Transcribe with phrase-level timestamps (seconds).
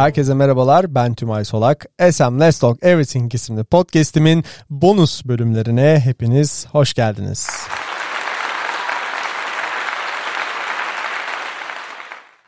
[0.00, 1.86] Herkese merhabalar ben Tümay Solak.
[2.10, 7.48] SM Let's Talk Everything isimli podcastimin bonus bölümlerine hepiniz hoş geldiniz.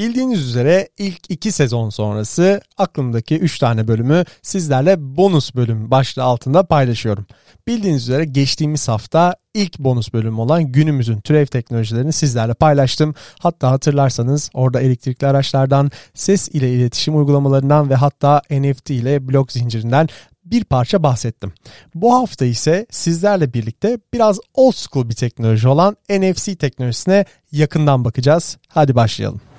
[0.00, 6.62] Bildiğiniz üzere ilk iki sezon sonrası aklımdaki 3 tane bölümü sizlerle bonus bölüm başlığı altında
[6.62, 7.26] paylaşıyorum.
[7.66, 13.14] Bildiğiniz üzere geçtiğimiz hafta ilk bonus bölüm olan günümüzün türev teknolojilerini sizlerle paylaştım.
[13.38, 20.08] Hatta hatırlarsanız orada elektrikli araçlardan, ses ile iletişim uygulamalarından ve hatta NFT ile blok zincirinden
[20.44, 21.52] bir parça bahsettim.
[21.94, 28.58] Bu hafta ise sizlerle birlikte biraz old school bir teknoloji olan NFC teknolojisine yakından bakacağız.
[28.68, 29.49] Hadi başlayalım.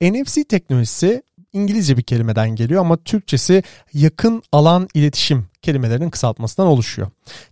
[0.00, 1.22] NFC teknolojisi
[1.52, 3.62] İngilizce bir kelimeden geliyor ama Türkçesi
[3.94, 7.08] yakın alan iletişim kelimelerinin kısaltmasından oluşuyor.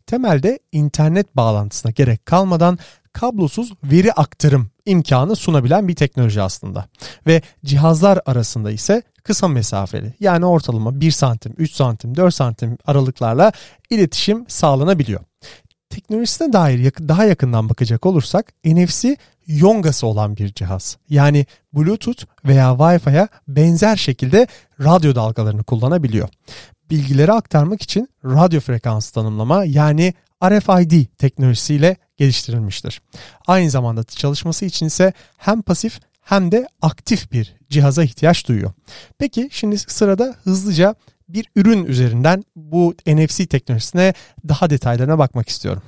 [0.07, 2.79] Temelde internet bağlantısına gerek kalmadan
[3.13, 6.89] kablosuz veri aktarım imkanı sunabilen bir teknoloji aslında.
[7.27, 13.53] Ve cihazlar arasında ise kısa mesafeli yani ortalama 1 santim, 3 santim, 4 santim aralıklarla
[13.91, 15.21] iletişim sağlanabiliyor.
[15.91, 20.97] Teknolojisine dair daha yakından bakacak olursak NFC yongası olan bir cihaz.
[21.11, 24.47] Yani Bluetooth veya Wi-Fi'ye benzer şekilde
[24.81, 26.29] radyo dalgalarını kullanabiliyor.
[26.91, 30.15] Bilgileri aktarmak için radyo frekans tanımlama yani
[30.45, 33.03] RFID teknolojisiyle geliştirilmiştir.
[33.47, 38.73] Aynı zamanda çalışması için ise hem pasif hem de aktif bir cihaza ihtiyaç duyuyor.
[39.19, 40.95] Peki şimdi sırada hızlıca
[41.29, 44.15] bir ürün üzerinden bu NFC teknolojisine
[44.49, 45.83] daha detaylarına bakmak istiyorum.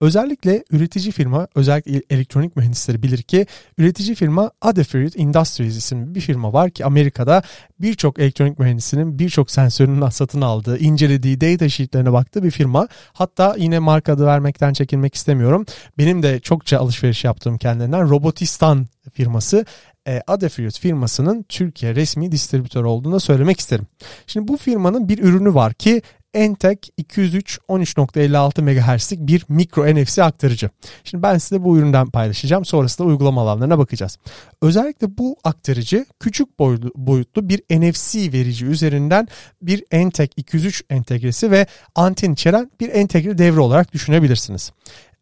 [0.00, 3.46] Özellikle üretici firma, özellikle elektronik mühendisleri bilir ki
[3.78, 7.42] üretici firma Adafruit Industries isimli bir firma var ki Amerika'da
[7.80, 12.88] birçok elektronik mühendisinin birçok sensörünün satın aldığı, incelediği, data sheetlerine baktığı bir firma.
[13.12, 15.66] Hatta yine marka adı vermekten çekinmek istemiyorum.
[15.98, 19.64] Benim de çokça alışveriş yaptığım kendilerinden Robotistan firması
[20.08, 23.86] e, Adafruit firmasının Türkiye resmi distribütör olduğunu söylemek isterim.
[24.26, 26.02] Şimdi bu firmanın bir ürünü var ki
[26.34, 30.70] Entek 203 13.56 MHz'lik bir mikro NFC aktarıcı.
[31.04, 32.64] Şimdi ben size bu üründen paylaşacağım.
[32.64, 34.18] Sonrasında uygulama alanlarına bakacağız.
[34.62, 36.58] Özellikle bu aktarıcı küçük
[36.96, 39.28] boyutlu bir NFC verici üzerinden
[39.62, 44.72] bir Entek 203 entegresi ve anten içeren bir entegre devre olarak düşünebilirsiniz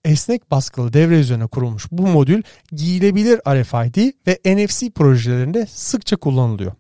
[0.09, 2.43] esnek baskılı devre üzerine kurulmuş bu modül
[2.73, 6.73] giyilebilir RFID ve NFC projelerinde sıkça kullanılıyor.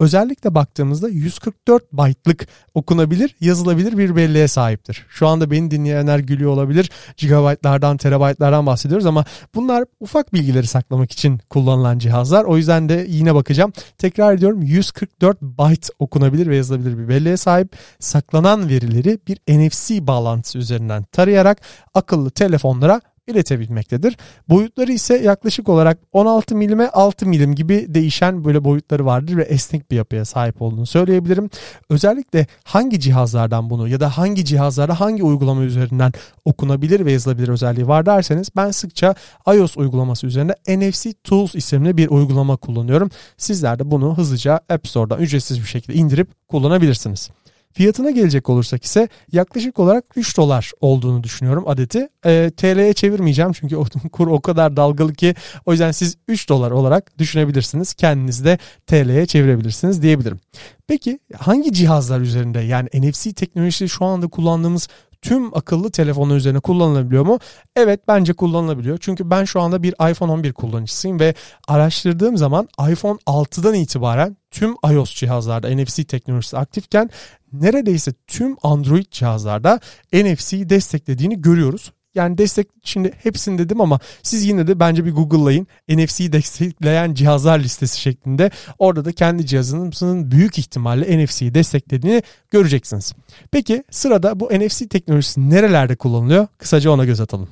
[0.00, 5.06] Özellikle baktığımızda 144 byte'lık okunabilir, yazılabilir bir belleğe sahiptir.
[5.08, 6.90] Şu anda beni dinleyenler gülüyor olabilir.
[7.16, 9.24] Gigabyte'lardan, terabaytlardan bahsediyoruz ama
[9.54, 12.44] bunlar ufak bilgileri saklamak için kullanılan cihazlar.
[12.44, 13.72] O yüzden de yine bakacağım.
[13.98, 17.76] Tekrar ediyorum 144 byte okunabilir ve yazılabilir bir belleğe sahip.
[17.98, 21.60] Saklanan verileri bir NFC bağlantısı üzerinden tarayarak
[21.94, 24.16] akıllı telefonlara iletebilmektedir.
[24.48, 29.90] Boyutları ise yaklaşık olarak 16 milime 6 milim gibi değişen böyle boyutları vardır ve esnek
[29.90, 31.50] bir yapıya sahip olduğunu söyleyebilirim.
[31.90, 36.12] Özellikle hangi cihazlardan bunu ya da hangi cihazlarda hangi uygulama üzerinden
[36.44, 39.14] okunabilir ve yazılabilir özelliği var derseniz ben sıkça
[39.54, 43.10] iOS uygulaması üzerinde NFC Tools isimli bir uygulama kullanıyorum.
[43.36, 47.30] Sizler de bunu hızlıca App Store'dan ücretsiz bir şekilde indirip kullanabilirsiniz.
[47.74, 52.08] Fiyatına gelecek olursak ise yaklaşık olarak 3 dolar olduğunu düşünüyorum adeti.
[52.26, 55.34] E, TL'ye çevirmeyeceğim çünkü o kur o kadar dalgalı ki
[55.66, 57.94] o yüzden siz 3 dolar olarak düşünebilirsiniz.
[57.94, 60.40] Kendiniz de TL'ye çevirebilirsiniz diyebilirim.
[60.86, 64.88] Peki hangi cihazlar üzerinde yani NFC teknolojisi şu anda kullandığımız
[65.24, 67.38] tüm akıllı telefonlar üzerine kullanılabiliyor mu?
[67.76, 68.98] Evet bence kullanılabiliyor.
[69.00, 71.34] Çünkü ben şu anda bir iPhone 11 kullanıcısıyım ve
[71.68, 77.10] araştırdığım zaman iPhone 6'dan itibaren tüm iOS cihazlarda NFC teknolojisi aktifken
[77.52, 79.80] neredeyse tüm Android cihazlarda
[80.12, 81.92] NFC desteklediğini görüyoruz.
[82.14, 85.66] Yani destek şimdi hepsini dedim ama siz yine de bence bir Google'layın.
[85.88, 88.50] NFC'yi destekleyen cihazlar listesi şeklinde.
[88.78, 93.12] Orada da kendi cihazınızın büyük ihtimalle NFC'yi desteklediğini göreceksiniz.
[93.50, 96.46] Peki sırada bu NFC teknolojisi nerelerde kullanılıyor?
[96.58, 97.48] Kısaca ona göz atalım.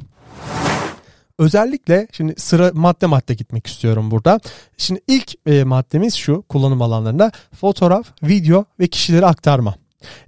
[1.39, 4.41] Özellikle şimdi sıra madde madde gitmek istiyorum burada.
[4.77, 9.75] Şimdi ilk e, maddemiz şu kullanım alanlarında fotoğraf, video ve kişileri aktarma.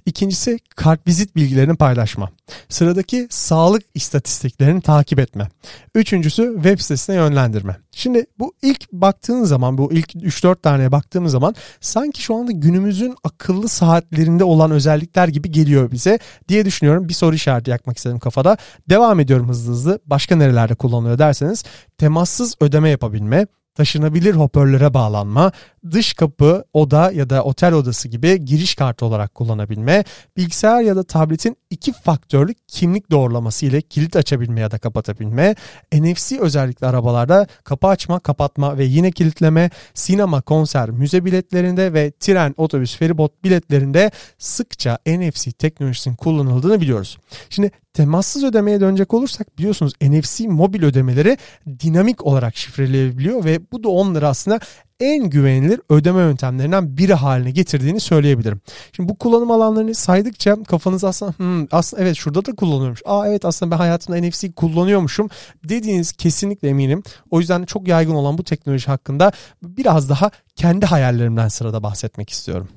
[0.06, 2.31] İkincisi kartvizit bilgilerini paylaşma.
[2.69, 5.49] Sıradaki sağlık istatistiklerini takip etme.
[5.94, 7.76] Üçüncüsü web sitesine yönlendirme.
[7.93, 13.15] Şimdi bu ilk baktığın zaman bu ilk 3-4 taneye baktığımız zaman sanki şu anda günümüzün
[13.25, 16.19] akıllı saatlerinde olan özellikler gibi geliyor bize
[16.49, 17.09] diye düşünüyorum.
[17.09, 18.56] Bir soru işareti yakmak istedim kafada.
[18.88, 19.99] Devam ediyorum hızlı hızlı.
[20.06, 21.65] Başka nerelerde kullanılıyor derseniz
[21.99, 25.53] temassız ödeme yapabilme, taşınabilir hoparlöre bağlanma,
[25.91, 30.05] dış kapı, oda ya da otel odası gibi giriş kartı olarak kullanabilme,
[30.37, 35.55] bilgisayar ya da tabletin iki faktörlü kimlik doğrulaması ile kilit açabilme ya da kapatabilme,
[35.93, 42.55] NFC özellikli arabalarda kapı açma, kapatma ve yine kilitleme, sinema, konser, müze biletlerinde ve tren,
[42.56, 47.19] otobüs, feribot biletlerinde sıkça NFC teknolojisinin kullanıldığını biliyoruz.
[47.50, 51.38] Şimdi temassız ödemeye dönecek olursak biliyorsunuz NFC mobil ödemeleri
[51.81, 54.61] dinamik olarak şifreleyebiliyor ve bu da onları aslında
[55.00, 58.61] en güvenilir ödeme yöntemlerinden biri haline getirdiğini söyleyebilirim.
[58.93, 63.02] Şimdi bu kullanım alanlarını saydıkça kafanız aslında hmm, aslında evet şurada da kullanıyormuş.
[63.05, 65.29] Aa evet aslında ben hayatımda NFC kullanıyormuşum
[65.64, 67.02] dediğiniz kesinlikle eminim.
[67.31, 69.32] O yüzden çok yaygın olan bu teknoloji hakkında
[69.62, 72.69] biraz daha kendi hayallerimden sırada bahsetmek istiyorum.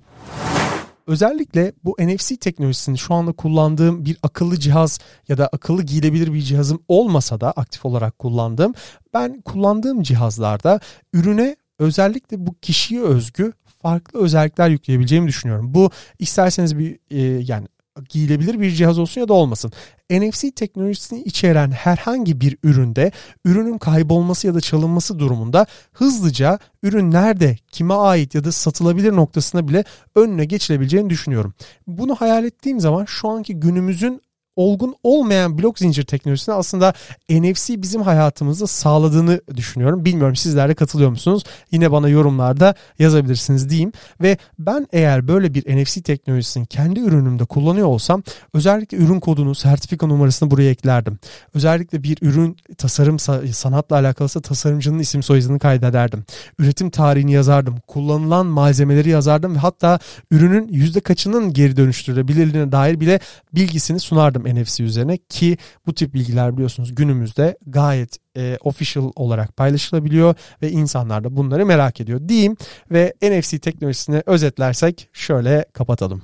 [1.08, 6.42] Özellikle bu NFC teknolojisini şu anda kullandığım bir akıllı cihaz ya da akıllı giyilebilir bir
[6.42, 8.74] cihazım olmasa da aktif olarak kullandığım
[9.14, 10.80] ben kullandığım cihazlarda
[11.14, 15.74] ürüne özellikle bu kişiye özgü farklı özellikler yükleyebileceğimi düşünüyorum.
[15.74, 17.68] Bu isterseniz bir e, yani
[18.10, 19.72] giyilebilir bir cihaz olsun ya da olmasın.
[20.12, 23.12] NFC teknolojisini içeren herhangi bir üründe
[23.46, 29.68] ürünün kaybolması ya da çalınması durumunda hızlıca ürün nerede, kime ait ya da satılabilir noktasına
[29.68, 29.84] bile
[30.16, 31.54] önüne geçilebileceğini düşünüyorum.
[31.88, 34.22] Bunu hayal ettiğim zaman şu anki günümüzün
[34.58, 36.94] olgun olmayan blok zincir teknolojisini aslında
[37.30, 40.06] NFC bizim hayatımızda sağladığını düşünüyorum.
[40.06, 41.44] Bilmiyorum sizler de katılıyor musunuz?
[41.72, 43.92] Yine bana yorumlarda yazabilirsiniz diyeyim.
[44.22, 48.24] Ve ben eğer böyle bir NFC teknolojisini kendi ürünümde kullanıyor olsam
[48.54, 51.20] özellikle ürün kodunu, sertifika numarasını buraya eklerdim.
[51.54, 53.20] Özellikle bir ürün tasarım
[53.54, 56.26] sanatla alakalısa tasarımcının isim soyadını kaydederdim.
[56.60, 57.76] Üretim tarihini yazardım.
[57.88, 60.00] Kullanılan malzemeleri yazardım ve hatta
[60.32, 63.20] ürünün yüzde kaçının geri dönüştürülebilirliğine dair bile
[63.54, 70.36] bilgisini sunardım NFC üzerine ki bu tip bilgiler biliyorsunuz günümüzde gayet e, official olarak paylaşılabiliyor
[70.62, 72.58] ve insanlar da bunları merak ediyor diyeyim
[72.92, 76.22] ve NFC teknolojisini özetlersek şöyle kapatalım.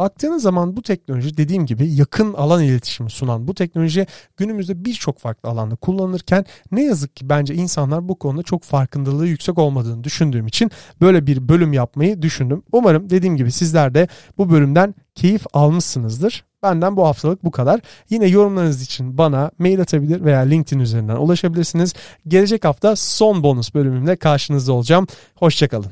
[0.00, 4.06] Baktığınız zaman bu teknoloji dediğim gibi yakın alan iletişimi sunan bu teknoloji
[4.36, 9.58] günümüzde birçok farklı alanda kullanılırken ne yazık ki bence insanlar bu konuda çok farkındalığı yüksek
[9.58, 10.70] olmadığını düşündüğüm için
[11.00, 12.62] böyle bir bölüm yapmayı düşündüm.
[12.72, 14.08] Umarım dediğim gibi sizler de
[14.38, 16.44] bu bölümden keyif almışsınızdır.
[16.62, 17.80] Benden bu haftalık bu kadar.
[18.10, 21.94] Yine yorumlarınız için bana mail atabilir veya LinkedIn üzerinden ulaşabilirsiniz.
[22.28, 25.06] Gelecek hafta son bonus bölümümle karşınızda olacağım.
[25.34, 25.90] Hoşçakalın.